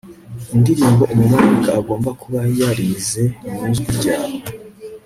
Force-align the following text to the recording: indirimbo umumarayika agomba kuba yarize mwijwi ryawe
indirimbo 0.55 1.03
umumarayika 1.13 1.69
agomba 1.79 2.09
kuba 2.21 2.39
yarize 2.59 3.23
mwijwi 3.51 3.89
ryawe 3.97 4.35